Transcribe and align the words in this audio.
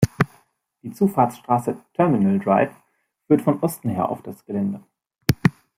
Die 0.81 0.89
Zufahrtsstraße 0.89 1.77
"Terminal 1.93 2.39
Drive" 2.39 2.71
führt 3.27 3.43
von 3.43 3.59
Osten 3.59 3.89
her 3.89 4.09
auf 4.09 4.23
das 4.23 4.43
Gelände. 4.45 4.81